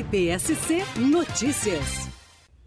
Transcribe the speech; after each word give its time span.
MPSC 0.00 0.82
Notícias. 0.96 2.09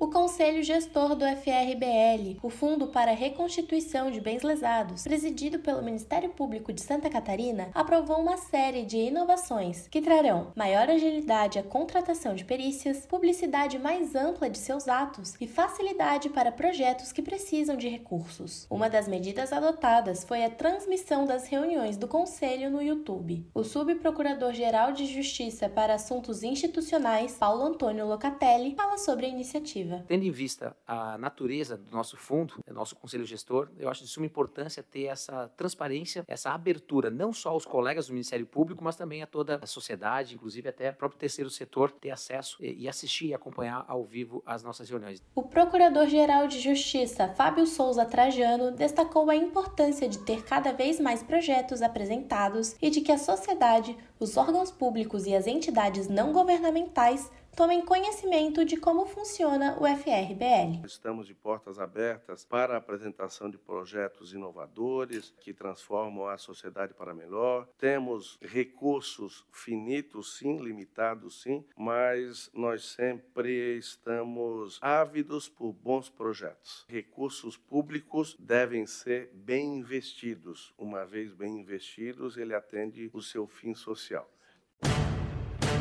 O 0.04 0.10
Conselho 0.10 0.62
Gestor 0.62 1.16
do 1.16 1.24
FRBL, 1.24 2.38
o 2.44 2.50
Fundo 2.50 2.88
para 2.88 3.12
a 3.12 3.16
Reconstituição 3.16 4.12
de 4.12 4.20
Bens 4.20 4.44
Lesados, 4.44 5.04
presidido 5.04 5.60
pelo 5.60 5.82
Ministério 5.82 6.30
Público 6.32 6.74
de 6.74 6.82
Santa 6.82 7.10
Catarina, 7.10 7.70
aprovou 7.74 8.20
uma 8.20 8.36
série 8.36 8.84
de 8.84 8.98
inovações 8.98 9.88
que 9.88 10.02
trarão 10.02 10.52
maior 10.58 10.90
agilidade 10.90 11.58
à 11.58 11.64
contratação 11.64 12.36
de 12.36 12.44
perícias, 12.44 13.06
publicidade 13.06 13.80
mais 13.80 14.14
ampla 14.14 14.50
de 14.50 14.58
seus 14.58 14.90
atos 14.90 15.36
e 15.40 15.48
facilidade 15.48 16.30
para 16.30 16.52
projetos 16.52 17.14
que 17.14 17.22
precisam 17.22 17.78
de 17.78 17.88
recursos. 17.88 18.68
Uma 18.70 18.90
das 18.90 19.08
medidas 19.08 19.54
adotadas 19.54 20.26
foi 20.26 20.44
a 20.44 20.50
transmissão 20.50 21.26
das 21.26 21.48
reuniões 21.48 21.96
do 21.96 22.10
Conselho 22.10 22.70
no 22.70 22.82
YouTube. 22.82 23.48
O 23.54 23.64
Subprocurador-Geral 23.64 24.92
de 24.92 25.06
Justiça 25.06 25.70
para 25.70 25.94
Assuntos 25.94 26.44
Institucionais, 26.44 27.36
Paulo 27.36 27.64
Antônio 27.64 28.06
Locatelli, 28.06 28.76
fala 28.76 28.98
sobre 28.98 29.28
a 29.28 29.30
iniciativa. 29.30 29.93
Tendo 30.08 30.24
em 30.24 30.32
vista 30.32 30.76
a 30.88 31.18
natureza 31.18 31.78
do 31.78 31.92
nosso 31.92 32.18
fundo, 32.18 32.56
do 32.66 32.74
nosso 32.74 32.96
conselho 32.96 33.26
gestor, 33.26 33.70
eu 33.78 33.90
acho 33.90 34.04
de 34.04 34.10
suma 34.10 34.26
importância 34.26 34.84
ter 34.84 35.06
essa 35.06 35.50
transparência, 35.56 36.24
essa 36.28 36.52
abertura, 36.52 37.10
não 37.10 37.34
só 37.34 37.50
aos 37.50 37.66
colegas 37.66 38.08
do 38.08 38.14
Ministério 38.14 38.46
Público, 38.46 38.84
mas 38.84 38.96
também 38.96 39.22
a 39.22 39.28
toda 39.28 39.60
a 39.62 39.68
sociedade, 39.68 40.36
inclusive 40.36 40.70
até 40.70 40.90
o 40.90 40.96
próprio 40.96 41.20
terceiro 41.20 41.50
setor, 41.50 41.92
ter 41.92 42.12
acesso 42.12 42.58
e 42.60 42.88
assistir 42.88 43.28
e 43.28 43.34
acompanhar 43.34 43.86
ao 43.88 44.04
vivo 44.04 44.42
as 44.46 44.64
nossas 44.64 44.90
reuniões. 44.90 45.22
O 45.36 45.44
Procurador-Geral 45.44 46.48
de 46.48 46.60
Justiça, 46.60 47.30
Fábio 47.30 47.66
Souza 47.66 48.06
Trajano, 48.06 48.72
destacou 48.72 49.30
a 49.30 49.36
importância 49.36 50.08
de 50.08 50.20
ter 50.20 50.44
cada 50.44 50.72
vez 50.72 51.00
mais 51.00 51.24
projetos 51.24 51.82
apresentados 51.82 52.76
e 52.82 52.90
de 52.90 53.02
que 53.02 53.12
a 53.12 53.18
sociedade, 53.18 53.98
os 54.20 54.38
órgãos 54.38 54.72
públicos 54.72 55.26
e 55.26 55.36
as 55.36 55.48
entidades 55.48 56.08
não 56.08 56.32
governamentais 56.32 57.30
tomem 57.56 57.86
conhecimento 57.86 58.66
de 58.66 58.78
como 58.78 59.06
funciona 59.06 59.78
o 59.80 59.86
FRBL. 59.86 60.86
Estamos 60.86 61.28
de 61.28 61.36
portas 61.36 61.80
abertas 61.80 62.44
para 62.44 62.74
a 62.74 62.78
apresentação 62.78 63.50
de 63.50 63.58
projetos 63.58 64.34
inovadores 64.34 65.34
que 65.40 65.54
transformam 65.54 66.28
a 66.28 66.38
sociedade 66.38 66.94
para 66.94 67.14
melhor. 67.14 67.68
Temos 67.78 68.40
recursos 68.42 69.46
finitos, 69.52 70.38
sim, 70.38 70.58
limitados, 70.58 71.42
sim, 71.42 71.64
mas 71.78 72.50
nós 72.54 72.86
sempre 72.86 73.78
estamos 73.78 74.80
ávidos 74.82 75.48
por 75.48 75.72
bons 75.74 76.10
projetos. 76.10 76.86
Recursos 76.90 77.56
públicos 77.56 78.36
devem 78.40 78.88
ser 78.88 79.30
bem 79.34 79.78
investidos. 79.78 80.74
Uma 80.78 81.06
vez 81.06 81.34
bem 81.34 81.60
investidos, 81.60 82.36
ele 82.36 82.56
atende 82.56 83.12
o 83.14 83.22
seu 83.22 83.48
fim 83.48 83.76
social. 83.76 84.28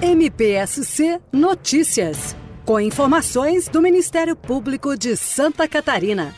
MPSC 0.02 1.20
Notícias. 1.32 2.34
Com 2.64 2.80
informações 2.80 3.68
do 3.68 3.80
Ministério 3.80 4.34
Público 4.34 4.96
de 4.98 5.16
Santa 5.16 5.68
Catarina. 5.68 6.34